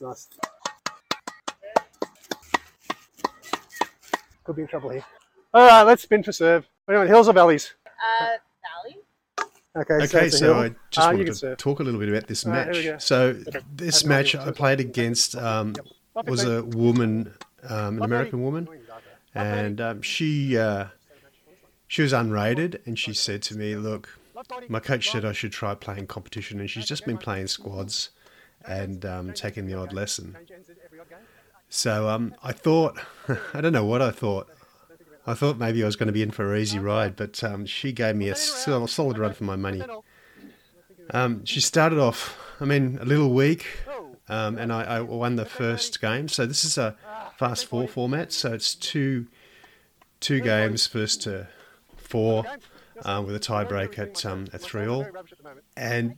Nice. 0.00 0.28
Could 4.50 4.56
be 4.56 4.62
in 4.62 4.68
trouble 4.68 4.90
here. 4.90 5.04
Alright, 5.54 5.86
let's 5.86 6.02
spin 6.02 6.24
for 6.24 6.32
serve. 6.32 6.66
What 6.84 6.94
do 6.94 7.00
you 7.02 7.06
hills 7.06 7.28
or 7.28 7.32
valleys? 7.32 7.72
Uh, 7.86 8.26
valley. 8.82 8.98
Okay, 9.76 9.94
okay, 10.04 10.28
so, 10.28 10.36
so 10.38 10.58
I 10.58 10.68
just 10.90 11.06
Ah, 11.06 11.12
wanted 11.12 11.26
to 11.26 11.34
serve. 11.36 11.56
talk 11.58 11.78
a 11.78 11.84
little 11.84 12.00
bit 12.00 12.08
about 12.08 12.26
this 12.26 12.44
All 12.44 12.50
right, 12.50 12.64
here 12.64 12.74
we 12.74 12.82
go. 12.82 12.92
match. 12.94 13.02
So 13.04 13.36
Okay. 13.46 13.60
this 13.72 14.04
match 14.04 14.34
I 14.34 14.50
played 14.50 14.80
against 14.80 15.36
um, 15.36 15.76
was 16.26 16.42
a 16.42 16.64
woman, 16.64 17.32
um, 17.62 17.98
an 17.98 18.04
American 18.04 18.42
woman, 18.42 18.68
and 19.36 19.80
um, 19.80 20.02
she 20.02 20.58
uh, 20.58 20.86
she 21.86 22.02
was 22.02 22.12
unrated, 22.12 22.84
and 22.88 22.98
she 22.98 23.14
said 23.14 23.42
to 23.42 23.56
me, 23.56 23.76
"Look, 23.76 24.18
my 24.66 24.80
coach 24.80 25.08
said 25.12 25.24
I 25.24 25.30
should 25.30 25.52
try 25.52 25.76
playing 25.76 26.08
competition, 26.08 26.58
and 26.58 26.68
she's 26.68 26.86
just 26.86 27.06
been 27.06 27.18
playing 27.18 27.46
squads 27.46 28.10
and 28.66 29.06
um, 29.06 29.32
taking 29.32 29.66
the 29.68 29.74
odd 29.74 29.92
lesson." 29.92 30.36
So 31.70 32.08
um, 32.08 32.34
I 32.42 32.52
thought, 32.52 32.98
I 33.54 33.60
don't 33.60 33.72
know 33.72 33.84
what 33.84 34.02
I 34.02 34.10
thought. 34.10 34.50
I 35.26 35.34
thought 35.34 35.58
maybe 35.58 35.82
I 35.82 35.86
was 35.86 35.96
going 35.96 36.08
to 36.08 36.12
be 36.12 36.22
in 36.22 36.32
for 36.32 36.52
an 36.52 36.60
easy 36.60 36.78
ride, 36.78 37.14
but 37.14 37.42
um, 37.44 37.64
she 37.64 37.92
gave 37.92 38.16
me 38.16 38.28
a 38.28 38.34
sol- 38.34 38.88
solid 38.88 39.16
run 39.16 39.32
for 39.32 39.44
my 39.44 39.56
money. 39.56 39.82
Um, 41.10 41.44
she 41.44 41.60
started 41.60 41.98
off, 41.98 42.36
I 42.60 42.64
mean, 42.64 42.98
a 43.00 43.04
little 43.04 43.32
weak, 43.32 43.66
um, 44.28 44.58
and 44.58 44.72
I, 44.72 44.82
I 44.82 45.00
won 45.00 45.36
the 45.36 45.44
first 45.44 46.00
game. 46.00 46.26
So 46.28 46.46
this 46.46 46.64
is 46.64 46.76
a 46.76 46.96
fast 47.38 47.66
four 47.66 47.86
format. 47.86 48.32
So 48.32 48.52
it's 48.52 48.74
two 48.74 49.26
two 50.18 50.40
games, 50.40 50.86
first 50.86 51.22
to 51.22 51.48
four, 51.96 52.44
um, 53.04 53.26
with 53.26 53.36
a 53.36 53.40
tiebreak 53.40 53.98
at 53.98 54.24
um, 54.26 54.46
at 54.52 54.60
three 54.60 54.86
all. 54.86 55.06
And 55.76 56.16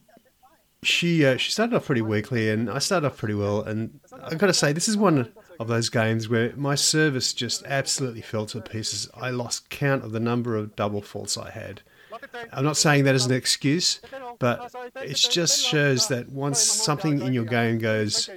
she 0.83 1.25
uh, 1.25 1.37
she 1.37 1.51
started 1.51 1.77
off 1.77 1.87
pretty 1.87 2.03
weakly, 2.03 2.51
and 2.51 2.71
I 2.71 2.79
started 2.79 3.07
off 3.07 3.17
pretty 3.17 3.35
well. 3.35 3.63
And 3.63 4.01
I've 4.23 4.39
got 4.39 4.49
to 4.49 4.55
say, 4.55 4.73
this 4.73 4.89
is 4.89 4.97
one 4.97 5.33
of 5.63 5.69
those 5.69 5.89
games 5.89 6.29
where 6.29 6.55
my 6.57 6.75
service 6.75 7.33
just 7.33 7.65
absolutely 7.65 8.21
fell 8.21 8.47
to 8.47 8.61
pieces. 8.61 9.09
I 9.15 9.31
lost 9.31 9.71
count 9.71 10.05
of 10.05 10.13
the 10.13 10.21
number 10.21 10.57
of 10.57 10.77
double 10.77 11.03
faults 11.03 11.37
I 11.39 11.51
had. 11.51 11.83
I'm 12.53 12.65
not 12.65 12.77
saying 12.77 13.05
that 13.05 13.15
as 13.15 13.27
an 13.27 13.33
excuse, 13.33 14.01
but 14.39 14.75
it 14.97 15.17
just 15.17 15.65
shows 15.65 16.09
that 16.09 16.31
once 16.31 16.61
something 16.61 17.23
in 17.23 17.33
your 17.33 17.45
game 17.45 17.79
goes 17.79 18.29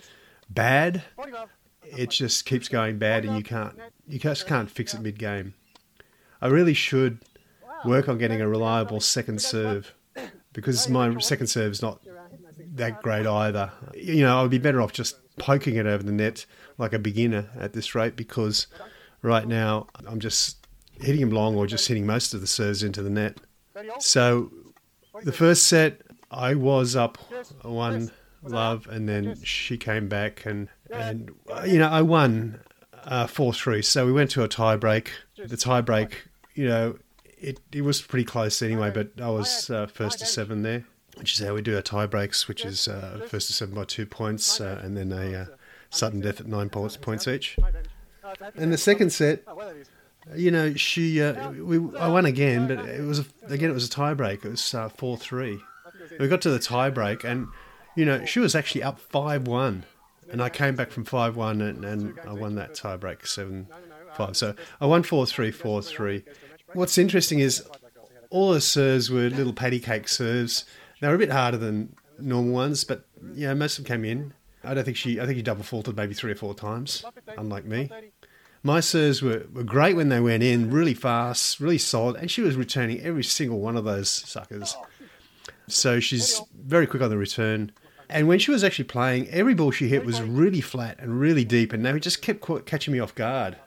bad, 0.49 1.03
it 1.83 2.09
just 2.09 2.45
keeps 2.45 2.67
going 2.67 2.97
bad, 2.97 3.25
and 3.25 3.35
you 3.35 3.43
can't 3.43 3.77
you 4.07 4.19
just 4.19 4.47
can't 4.47 4.71
fix 4.71 4.93
it 4.93 5.01
mid 5.01 5.19
game. 5.19 5.53
I 6.41 6.47
really 6.47 6.73
should 6.73 7.19
work 7.85 8.07
on 8.07 8.17
getting 8.17 8.41
a 8.41 8.47
reliable 8.47 8.99
second 8.99 9.41
serve 9.41 9.93
because 10.53 10.87
my 10.89 11.17
second 11.19 11.47
serve 11.47 11.71
is 11.71 11.81
not 11.81 12.01
that 12.75 13.01
great 13.01 13.25
either. 13.25 13.71
You 13.93 14.23
know, 14.23 14.43
I'd 14.43 14.49
be 14.49 14.57
better 14.57 14.81
off 14.81 14.93
just 14.93 15.17
poking 15.37 15.75
it 15.75 15.85
over 15.85 16.03
the 16.03 16.11
net 16.11 16.45
like 16.77 16.93
a 16.93 16.99
beginner 16.99 17.49
at 17.57 17.73
this 17.73 17.95
rate 17.95 18.15
because 18.15 18.67
right 19.21 19.47
now 19.47 19.87
I'm 20.05 20.19
just 20.19 20.65
hitting 21.01 21.21
him 21.21 21.31
long 21.31 21.55
or 21.55 21.67
just 21.67 21.87
hitting 21.87 22.05
most 22.05 22.33
of 22.33 22.41
the 22.41 22.47
serves 22.47 22.83
into 22.83 23.01
the 23.01 23.09
net. 23.09 23.37
So 23.99 24.51
the 25.23 25.31
first 25.31 25.67
set 25.67 26.01
I 26.31 26.55
was 26.55 26.95
up 26.95 27.17
one 27.63 28.11
love, 28.43 28.87
and 28.87 29.07
then 29.07 29.35
she 29.43 29.77
came 29.77 30.07
back, 30.07 30.45
and 30.45 30.67
and 30.91 31.31
uh, 31.51 31.63
you 31.63 31.79
know 31.79 31.89
I 31.89 32.01
won 32.01 32.59
uh, 33.05 33.27
four 33.27 33.53
three. 33.53 33.81
So 33.81 34.05
we 34.05 34.11
went 34.11 34.31
to 34.31 34.43
a 34.43 34.47
tie 34.47 34.75
break. 34.75 35.11
The 35.37 35.57
tie 35.57 35.81
break, 35.81 36.27
you 36.53 36.67
know, 36.67 36.97
it 37.37 37.59
it 37.71 37.81
was 37.81 38.01
pretty 38.01 38.25
close 38.25 38.61
anyway, 38.61 38.91
but 38.91 39.11
I 39.21 39.29
was 39.29 39.69
uh, 39.69 39.87
first 39.87 40.19
to 40.19 40.25
seven 40.25 40.61
there, 40.63 40.85
which 41.25 41.39
is 41.39 41.47
how 41.47 41.55
we 41.55 41.61
do 41.63 41.75
our 41.75 41.81
tie 41.81 42.05
breaks, 42.05 42.47
which 42.47 42.63
is 42.63 42.87
uh, 42.87 43.19
first 43.27 43.47
to 43.47 43.53
seven 43.53 43.73
by 43.73 43.83
two 43.83 44.05
points, 44.05 44.61
uh, 44.61 44.79
and 44.83 44.95
then 44.95 45.11
a 45.11 45.35
uh, 45.35 45.45
sudden 45.89 46.21
death 46.21 46.39
at 46.39 46.45
nine 46.45 46.69
points 46.69 46.97
points 46.97 47.27
each. 47.27 47.57
And 48.55 48.71
the 48.71 48.77
second 48.77 49.11
set, 49.11 49.41
you 50.35 50.51
know, 50.51 50.75
she 50.75 51.23
uh, 51.23 51.49
we 51.49 51.77
I 51.97 52.09
won 52.09 52.27
again, 52.27 52.67
but 52.67 52.85
it 52.85 53.01
was 53.01 53.17
a, 53.17 53.25
again 53.47 53.71
it 53.71 53.73
was 53.73 53.87
a 53.87 53.89
tie 53.89 54.13
break. 54.13 54.45
It 54.45 54.49
was 54.49 54.73
uh, 54.75 54.87
four 54.89 55.17
three. 55.17 55.59
We 56.19 56.27
got 56.27 56.43
to 56.43 56.51
the 56.51 56.59
tie 56.59 56.91
break, 56.91 57.23
and 57.23 57.47
you 57.95 58.05
know 58.05 58.23
she 58.25 58.39
was 58.39 58.53
actually 58.53 58.83
up 58.83 58.99
five 58.99 59.47
one, 59.47 59.83
and 60.29 60.43
I 60.43 60.49
came 60.49 60.75
back 60.75 60.91
from 60.91 61.05
five 61.05 61.35
one, 61.35 61.59
and, 61.59 61.83
and 61.83 62.19
I 62.23 62.33
won 62.33 62.53
that 62.53 62.75
tie 62.75 62.97
break 62.97 63.25
seven 63.25 63.65
five. 64.13 64.37
So 64.37 64.53
I 64.79 64.85
won 64.85 65.01
four 65.01 65.25
three 65.25 65.49
four 65.49 65.81
three. 65.81 66.23
What's 66.73 66.99
interesting 66.99 67.39
is 67.39 67.63
all 68.29 68.51
the 68.51 68.61
serves 68.61 69.09
were 69.09 69.27
little 69.31 69.53
patty 69.53 69.79
cake 69.79 70.07
serves. 70.07 70.65
They 71.01 71.07
were 71.07 71.15
a 71.15 71.19
bit 71.19 71.31
harder 71.31 71.57
than 71.57 71.95
normal 72.19 72.53
ones, 72.53 72.83
but 72.83 73.05
yeah, 73.33 73.53
most 73.53 73.77
of 73.77 73.85
them 73.85 73.95
came 73.95 74.05
in. 74.05 74.33
I 74.63 74.73
don't 74.73 74.83
think 74.83 74.97
she. 74.97 75.19
I 75.19 75.25
think 75.25 75.37
he 75.37 75.43
double 75.43 75.63
faulted 75.63 75.95
maybe 75.95 76.13
three 76.13 76.31
or 76.31 76.35
four 76.35 76.53
times, 76.53 77.05
unlike 77.37 77.65
me. 77.65 77.89
My 78.63 78.79
serves 78.79 79.21
were, 79.21 79.45
were 79.53 79.63
great 79.63 79.95
when 79.95 80.09
they 80.09 80.19
went 80.19 80.41
in, 80.41 80.71
really 80.71 80.95
fast, 80.95 81.59
really 81.59 81.77
solid, 81.77 82.15
and 82.15 82.31
she 82.31 82.41
was 82.41 82.55
returning 82.55 82.99
every 83.01 83.23
single 83.23 83.59
one 83.59 83.77
of 83.77 83.83
those 83.83 84.09
suckers. 84.09 84.75
So 85.67 85.99
she's 85.99 86.41
very 86.55 86.87
quick 86.87 87.03
on 87.03 87.11
the 87.11 87.17
return. 87.17 87.71
And 88.09 88.27
when 88.27 88.39
she 88.39 88.51
was 88.51 88.63
actually 88.63 88.85
playing, 88.85 89.29
every 89.29 89.53
ball 89.53 89.71
she 89.71 89.87
hit 89.87 90.05
was 90.05 90.21
really 90.21 90.61
flat 90.61 90.97
and 90.99 91.19
really 91.19 91.45
deep, 91.45 91.73
and 91.73 91.85
they 91.85 91.99
just 91.99 92.23
kept 92.23 92.65
catching 92.65 92.93
me 92.93 92.99
off 92.99 93.13
guard. 93.13 93.57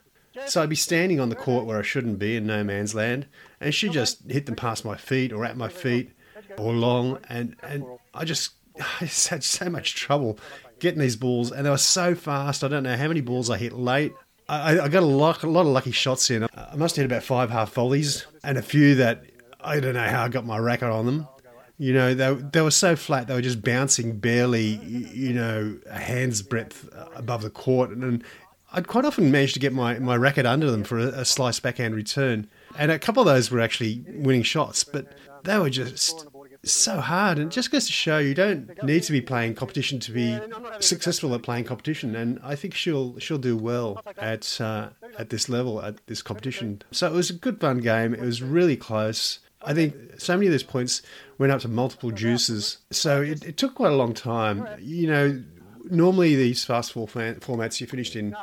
So 0.47 0.63
I'd 0.63 0.69
be 0.69 0.77
standing 0.77 1.21
on 1.21 1.29
the 1.29 1.37
court 1.37 1.65
where 1.65 1.79
I 1.79 1.83
shouldn't 1.83 2.19
be 2.19 2.37
in 2.37 2.47
no 2.47 2.65
man's 2.65 2.95
land, 2.95 3.27
and 3.61 3.75
she 3.75 3.89
just 3.89 4.29
hit 4.29 4.47
them 4.47 4.57
past 4.57 4.85
my 4.85 4.97
feet 4.97 5.33
or 5.33 5.45
at 5.45 5.57
my 5.57 5.69
feet 5.69 6.13
or 6.61 6.73
long, 6.73 7.19
and, 7.29 7.57
and 7.63 7.85
I 8.15 8.25
just 8.25 8.53
I 9.01 9.05
just 9.07 9.29
had 9.29 9.45
so 9.45 9.69
much 9.69 9.95
trouble 9.95 10.39
getting 10.79 11.01
these 11.01 11.17
balls, 11.17 11.51
and 11.51 11.67
they 11.67 11.71
were 11.71 11.79
so 11.79 12.15
fast. 12.15 12.63
I 12.63 12.69
don't 12.69 12.83
know 12.83 12.97
how 12.97 13.09
many 13.09 13.21
balls 13.21 13.51
I 13.51 13.59
hit 13.59 13.73
late. 13.73 14.13
I, 14.49 14.81
I 14.81 14.89
got 14.89 15.03
a 15.03 15.07
lot, 15.07 15.43
a 15.43 15.49
lot 15.49 15.63
of 15.63 15.67
lucky 15.69 15.91
shots 15.91 16.31
in. 16.31 16.45
I 16.45 16.77
must 16.77 16.97
have 16.97 17.03
hit 17.03 17.13
about 17.13 17.23
five 17.23 17.51
half 17.51 17.73
volleys 17.75 18.27
and 18.43 18.57
a 18.57 18.63
few 18.63 18.95
that 18.95 19.25
I 19.61 19.79
don't 19.79 19.95
know 19.95 20.09
how 20.09 20.25
I 20.25 20.29
got 20.29 20.47
my 20.47 20.59
racket 20.59 20.89
on 20.89 21.05
them. 21.05 21.29
You 21.77 21.93
know, 21.93 22.15
they, 22.15 22.35
they 22.35 22.61
were 22.61 22.73
so 22.73 22.97
flat, 22.97 23.29
they 23.29 23.35
were 23.35 23.43
just 23.43 23.63
bouncing 23.63 24.19
barely, 24.19 24.81
you 24.85 25.33
know, 25.33 25.79
a 25.89 25.99
hand's 25.99 26.43
breadth 26.43 26.89
above 27.15 27.43
the 27.43 27.51
court. 27.51 27.91
And 27.91 28.25
I'd 28.73 28.89
quite 28.89 29.05
often 29.05 29.31
manage 29.31 29.53
to 29.53 29.61
get 29.61 29.73
my, 29.73 29.99
my 29.99 30.17
racket 30.17 30.45
under 30.45 30.71
them 30.71 30.83
for 30.83 30.99
a, 30.99 31.09
a 31.09 31.25
slice 31.25 31.61
backhand 31.61 31.95
return. 31.95 32.49
And 32.77 32.91
a 32.91 32.99
couple 32.99 33.23
of 33.23 33.27
those 33.27 33.51
were 33.51 33.61
actually 33.61 34.05
winning 34.09 34.43
shots, 34.43 34.83
but 34.83 35.13
they 35.45 35.59
were 35.59 35.71
just 35.71 36.27
so 36.65 37.01
hard. 37.01 37.39
And 37.39 37.51
just 37.51 37.71
goes 37.71 37.87
to 37.87 37.93
show 37.93 38.19
you 38.19 38.35
don't 38.35 38.83
need 38.83 39.03
to 39.05 39.13
be 39.13 39.21
playing 39.21 39.55
competition 39.55 39.99
to 40.01 40.13
be 40.13 40.39
successful 40.81 41.35
at 41.35 41.43
playing 41.43 41.65
competition. 41.65 42.17
And 42.17 42.41
I 42.43 42.55
think 42.55 42.75
she'll 42.75 43.19
she'll 43.19 43.39
do 43.39 43.57
well 43.57 44.03
at 44.17 44.61
uh, 44.61 44.91
at 45.19 45.31
this 45.31 45.49
level 45.49 45.83
at 45.83 46.07
this 46.07 46.23
competition. 46.23 46.83
So 46.91 47.07
it 47.07 47.13
was 47.13 47.31
a 47.31 47.35
good 47.35 47.61
fun 47.61 47.79
game. 47.79 48.15
It 48.15 48.21
was 48.21 48.43
really 48.43 48.77
close. 48.77 49.41
I 49.63 49.75
think 49.75 49.95
so 50.19 50.37
many 50.37 50.47
of 50.47 50.53
those 50.53 50.63
points 50.63 51.03
went 51.37 51.53
up 51.53 51.61
to 51.63 51.69
multiple 51.69 52.13
juices. 52.13 52.79
So 52.91 53.23
it, 53.23 53.45
it 53.45 53.57
took 53.57 53.75
quite 53.75 53.93
a 53.93 53.97
long 53.97 54.15
time. 54.15 54.67
You 54.79 55.09
know, 55.09 55.43
normally 55.91 56.37
these 56.37 56.65
fast 56.65 56.93
four 56.93 57.07
formats 57.07 57.81
you 57.81 57.87
finished 57.87 58.17
in 58.17 58.37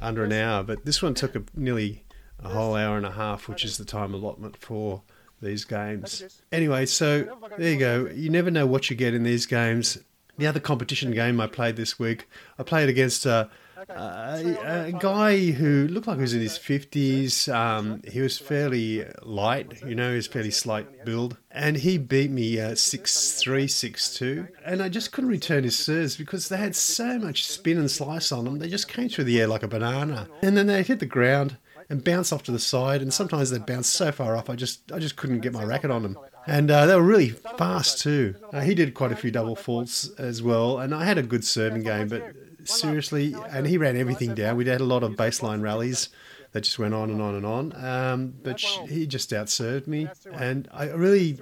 under 0.00 0.24
an 0.24 0.32
hour, 0.32 0.62
but 0.62 0.84
this 0.84 1.02
one 1.02 1.14
took 1.14 1.36
a, 1.36 1.42
nearly 1.54 2.04
a 2.42 2.48
whole 2.48 2.74
hour 2.74 2.96
and 2.96 3.06
a 3.06 3.12
half, 3.12 3.48
which 3.48 3.64
is 3.64 3.78
the 3.78 3.84
time 3.84 4.14
allotment 4.14 4.56
for 4.56 5.02
these 5.42 5.64
games. 5.64 6.40
Anyway, 6.50 6.86
so 6.86 7.38
there 7.58 7.72
you 7.72 7.78
go. 7.78 8.08
You 8.14 8.30
never 8.30 8.50
know 8.50 8.66
what 8.66 8.88
you 8.88 8.96
get 8.96 9.14
in 9.14 9.22
these 9.24 9.46
games. 9.46 9.98
The 10.38 10.46
other 10.46 10.60
competition 10.60 11.10
game 11.12 11.40
I 11.40 11.46
played 11.46 11.76
this 11.76 11.98
week, 11.98 12.28
I 12.58 12.62
played 12.62 12.88
against 12.88 13.26
a, 13.26 13.50
a, 13.88 14.86
a 14.86 14.92
guy 14.92 15.50
who 15.50 15.86
looked 15.88 16.06
like 16.06 16.16
he 16.16 16.22
was 16.22 16.32
in 16.32 16.40
his 16.40 16.58
50s. 16.58 17.52
Um, 17.54 18.00
he 18.10 18.20
was 18.20 18.38
fairly 18.38 19.04
light, 19.22 19.82
you 19.86 19.94
know, 19.94 20.10
he 20.10 20.16
was 20.16 20.26
fairly 20.26 20.50
slight 20.50 21.04
build. 21.04 21.36
And 21.50 21.76
he 21.76 21.98
beat 21.98 22.30
me 22.30 22.58
uh, 22.58 22.74
6 22.74 23.32
3, 23.32 23.68
6 23.68 24.14
2. 24.16 24.48
And 24.64 24.82
I 24.82 24.88
just 24.88 25.12
couldn't 25.12 25.30
return 25.30 25.64
his 25.64 25.78
serves 25.78 26.16
because 26.16 26.48
they 26.48 26.56
had 26.56 26.74
so 26.74 27.18
much 27.18 27.44
spin 27.44 27.76
and 27.78 27.90
slice 27.90 28.32
on 28.32 28.46
them. 28.46 28.58
They 28.58 28.68
just 28.68 28.88
came 28.88 29.10
through 29.10 29.24
the 29.24 29.40
air 29.40 29.46
like 29.46 29.62
a 29.62 29.68
banana. 29.68 30.28
And 30.40 30.56
then 30.56 30.66
they 30.66 30.82
hit 30.82 30.98
the 31.00 31.06
ground 31.06 31.58
and 31.92 32.02
bounce 32.02 32.32
off 32.32 32.42
to 32.44 32.50
the 32.50 32.58
side, 32.58 33.02
and 33.02 33.12
sometimes 33.12 33.50
they'd 33.50 33.66
bounce 33.66 33.86
so 33.86 34.10
far 34.10 34.34
off 34.34 34.48
I 34.48 34.56
just 34.56 34.90
I 34.90 34.98
just 34.98 35.16
couldn't 35.16 35.40
get 35.40 35.52
my 35.52 35.62
racket 35.62 35.90
on 35.90 36.02
them. 36.02 36.18
And 36.46 36.70
uh, 36.70 36.86
they 36.86 36.96
were 36.96 37.02
really 37.02 37.28
fast 37.28 38.00
too. 38.00 38.34
Uh, 38.50 38.62
he 38.62 38.74
did 38.74 38.94
quite 38.94 39.12
a 39.12 39.16
few 39.16 39.30
double 39.30 39.54
faults 39.54 40.08
as 40.18 40.42
well, 40.42 40.78
and 40.78 40.94
I 40.94 41.04
had 41.04 41.18
a 41.18 41.22
good 41.22 41.44
serving 41.44 41.82
game, 41.82 42.08
but 42.08 42.34
seriously, 42.64 43.36
and 43.50 43.66
he 43.66 43.76
ran 43.76 43.98
everything 43.98 44.34
down. 44.34 44.56
We 44.56 44.66
had 44.66 44.80
a 44.80 44.84
lot 44.84 45.02
of 45.02 45.12
baseline 45.12 45.62
rallies 45.62 46.08
that 46.52 46.62
just 46.62 46.78
went 46.78 46.94
on 46.94 47.10
and 47.10 47.20
on 47.20 47.34
and 47.34 47.44
on. 47.44 47.84
Um, 47.84 48.34
but 48.42 48.58
he 48.88 49.06
just 49.06 49.30
outserved 49.30 49.86
me, 49.86 50.08
and 50.32 50.68
I 50.72 50.86
really, 50.86 51.38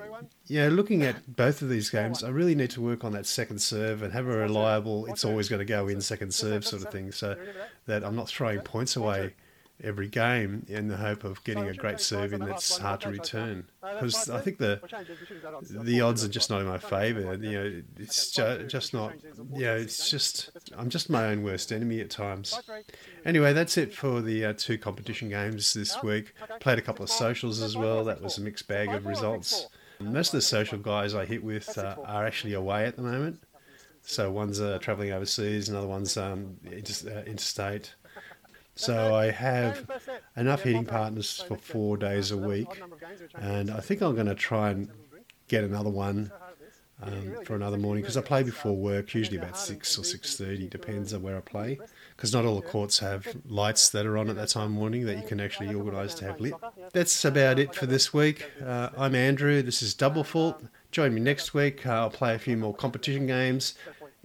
know, 0.48 0.68
looking 0.68 1.04
at 1.04 1.36
both 1.36 1.62
of 1.62 1.68
these 1.68 1.90
games, 1.90 2.24
I 2.24 2.30
really 2.30 2.56
need 2.56 2.70
to 2.70 2.80
work 2.80 3.04
on 3.04 3.12
that 3.12 3.26
second 3.26 3.60
serve 3.60 4.02
and 4.02 4.12
have 4.12 4.26
a 4.26 4.36
reliable. 4.36 5.06
It's 5.06 5.24
always 5.24 5.48
going 5.48 5.60
to 5.60 5.64
go 5.64 5.86
in 5.86 6.00
second 6.00 6.34
serve 6.34 6.66
sort 6.66 6.82
of 6.82 6.90
thing, 6.90 7.12
so 7.12 7.36
that 7.86 8.04
I'm 8.04 8.16
not 8.16 8.28
throwing 8.28 8.60
points 8.62 8.96
away 8.96 9.34
every 9.82 10.08
game 10.08 10.64
in 10.68 10.88
the 10.88 10.96
hope 10.96 11.24
of 11.24 11.42
getting 11.44 11.68
a 11.68 11.74
great 11.74 12.00
serve 12.00 12.32
in 12.32 12.40
that's 12.44 12.76
hard 12.78 13.00
to 13.02 13.10
return. 13.10 13.66
Because 13.80 14.28
I 14.28 14.40
think 14.40 14.58
the 14.58 14.80
the 15.70 16.00
odds 16.00 16.24
are 16.24 16.28
just 16.28 16.50
not 16.50 16.60
in 16.60 16.66
my 16.66 16.78
favour. 16.78 17.34
You 17.34 17.50
know, 17.52 17.82
it's 17.98 18.30
ju- 18.30 18.66
just 18.66 18.92
not. 18.92 19.14
You 19.54 19.64
know, 19.64 19.76
it's 19.76 20.10
just 20.10 20.50
I'm 20.76 20.90
just 20.90 21.10
my 21.10 21.26
own 21.26 21.42
worst 21.42 21.72
enemy 21.72 22.00
at 22.00 22.10
times. 22.10 22.58
Anyway, 23.24 23.52
that's 23.52 23.76
it 23.78 23.94
for 23.94 24.20
the 24.20 24.44
uh, 24.46 24.52
two 24.56 24.78
competition 24.78 25.28
games 25.28 25.72
this 25.74 26.02
week. 26.02 26.34
Played 26.60 26.78
a 26.78 26.82
couple 26.82 27.02
of 27.02 27.10
socials 27.10 27.60
as 27.60 27.76
well. 27.76 28.04
That 28.04 28.20
was 28.20 28.38
a 28.38 28.40
mixed 28.42 28.68
bag 28.68 28.88
of 28.90 29.06
results. 29.06 29.66
Most 29.98 30.28
of 30.28 30.38
the 30.38 30.42
social 30.42 30.78
guys 30.78 31.14
I 31.14 31.26
hit 31.26 31.44
with 31.44 31.76
uh, 31.76 31.96
are 32.06 32.26
actually 32.26 32.54
away 32.54 32.86
at 32.86 32.96
the 32.96 33.02
moment. 33.02 33.42
So 34.02 34.30
one's 34.32 34.60
uh, 34.60 34.78
travelling 34.80 35.12
overseas, 35.12 35.68
another 35.68 35.86
one's 35.86 36.16
um, 36.16 36.56
inter- 36.64 37.18
uh, 37.18 37.22
interstate. 37.24 37.94
So 38.80 39.14
I 39.14 39.30
have 39.30 39.86
enough 40.38 40.62
hitting 40.62 40.86
partners 40.86 41.44
for 41.46 41.56
four 41.56 41.98
days 41.98 42.30
a 42.30 42.36
week, 42.38 42.82
and 43.34 43.70
I 43.70 43.80
think 43.80 44.00
I'm 44.00 44.14
going 44.14 44.26
to 44.26 44.34
try 44.34 44.70
and 44.70 44.88
get 45.48 45.64
another 45.64 45.90
one 45.90 46.32
um, 47.02 47.44
for 47.44 47.54
another 47.54 47.76
morning 47.76 48.02
because 48.02 48.16
I 48.16 48.22
play 48.22 48.42
before 48.42 48.74
work, 48.74 49.14
usually 49.14 49.36
about 49.36 49.58
six 49.58 49.98
or 49.98 50.04
six 50.04 50.34
thirty, 50.38 50.66
depends 50.66 51.12
on 51.12 51.20
where 51.20 51.36
I 51.36 51.40
play. 51.40 51.78
Because 52.16 52.32
not 52.32 52.46
all 52.46 52.56
the 52.56 52.66
courts 52.66 52.98
have 53.00 53.28
lights 53.46 53.90
that 53.90 54.06
are 54.06 54.16
on 54.16 54.30
at 54.30 54.36
that 54.36 54.48
time 54.48 54.64
of 54.64 54.70
morning 54.70 55.04
that 55.04 55.18
you 55.18 55.26
can 55.26 55.40
actually 55.40 55.74
organise 55.74 56.14
to 56.14 56.24
have 56.24 56.40
lit. 56.40 56.54
That's 56.94 57.22
about 57.26 57.58
it 57.58 57.74
for 57.74 57.84
this 57.84 58.14
week. 58.14 58.46
Uh, 58.64 58.88
I'm 58.96 59.14
Andrew. 59.14 59.60
This 59.60 59.82
is 59.82 59.92
Double 59.92 60.24
Fault. 60.24 60.62
Join 60.90 61.14
me 61.14 61.20
next 61.20 61.52
week. 61.52 61.86
Uh, 61.86 61.92
I'll 61.92 62.10
play 62.10 62.34
a 62.34 62.38
few 62.38 62.56
more 62.56 62.74
competition 62.74 63.26
games 63.26 63.74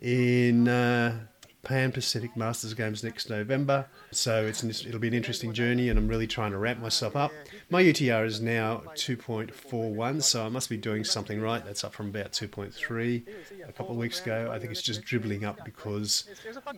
in. 0.02 0.70
Uh, 0.70 1.28
Pan 1.66 1.92
Pacific 1.92 2.38
Masters 2.38 2.74
Games 2.74 3.04
next 3.04 3.30
November. 3.30 3.88
So 4.12 4.46
it's 4.46 4.64
an, 4.64 4.70
it'll 4.70 5.00
be 5.00 5.10
an 5.10 5.14
interesting 5.14 5.52
journey, 5.52 5.90
and 5.90 6.00
I'm 6.00 6.08
really 6.08 6.28
trying 6.28 6.52
to 6.52 6.58
ramp 6.58 6.80
myself 6.80 7.16
up. 7.16 7.34
My 7.70 7.84
UTR 7.84 8.26
is 8.26 8.40
now 8.40 8.84
2.41, 8.94 10.24
so 10.24 10.46
I 10.46 10.50
must 10.50 10.70
be 10.70 10.78
doing 10.78 11.04
something 11.04 11.42
right. 11.42 11.66
That's 11.66 11.84
up 11.84 11.94
from 11.94 12.08
about 12.10 12.32
2.3 12.32 13.24
a 13.68 13.72
couple 13.74 13.92
of 13.92 13.98
weeks 13.98 14.22
ago. 14.22 14.50
I 14.54 14.60
think 14.60 14.72
it's 14.72 14.82
just 14.82 15.04
dribbling 15.04 15.44
up 15.44 15.66
because 15.66 16.30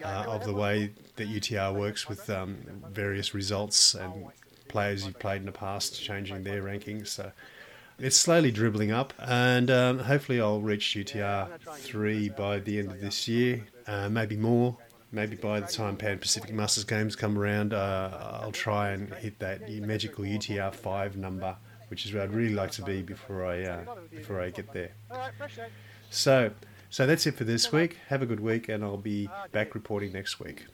uh, 0.04 0.26
of 0.28 0.46
the 0.46 0.54
way 0.54 0.94
that 1.18 1.28
UTR 1.28 1.76
works 1.76 2.08
with 2.08 2.28
um, 2.30 2.58
various 2.90 3.34
results 3.34 3.94
and 3.94 4.28
players 4.70 5.06
you've 5.06 5.20
played 5.20 5.42
in 5.42 5.46
the 5.46 5.52
past 5.52 6.02
changing 6.02 6.44
their 6.44 6.64
rankings. 6.64 7.08
So 7.08 7.32
it's 8.00 8.16
slowly 8.16 8.52
dribbling 8.52 8.92
up, 8.92 9.14
and 9.20 9.70
um, 9.70 10.00
hopefully 10.00 10.40
I'll 10.40 10.62
reach 10.62 10.96
UTR 10.96 11.60
3 11.74 12.30
by 12.30 12.60
the 12.60 12.80
end 12.80 12.92
of 12.92 13.02
this 13.02 13.28
year, 13.28 13.66
uh, 13.88 14.10
maybe 14.10 14.38
more. 14.38 14.78
Maybe 15.12 15.38
by 15.38 15.62
the 15.62 15.68
time 15.68 15.96
Pan 15.96 16.20
Pacific 16.20 16.54
Masters 16.54 16.84
Games 16.84 17.16
come 17.16 17.40
around, 17.40 17.74
uh, 17.74 18.40
I'll 18.42 18.52
try 18.52 18.90
and 18.92 19.14
hit 19.16 19.40
that 19.40 19.70
magical 19.82 20.26
UTR 20.26 20.74
5 20.76 21.16
number, 21.16 21.56
which 21.88 22.06
is 22.06 22.14
where 22.14 22.24
I'd 22.24 22.34
really 22.34 22.54
like 22.54 22.72
to 22.72 22.82
be 22.82 23.02
before 23.02 23.46
I 23.46 23.64
uh, 23.64 23.96
before 24.12 24.42
I 24.42 24.50
get 24.50 24.74
there. 24.74 24.92
So, 26.10 26.52
so 26.90 27.08
that's 27.08 27.26
it 27.26 27.36
for 27.36 27.46
this 27.46 27.72
week. 27.72 27.98
Have 28.10 28.22
a 28.22 28.26
good 28.26 28.42
week, 28.42 28.68
and 28.68 28.84
I'll 28.84 28.98
be 28.98 29.30
back 29.54 29.76
reporting 29.76 30.12
next 30.12 30.40
week. 30.42 30.68